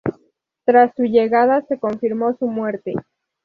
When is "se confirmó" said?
1.67-2.35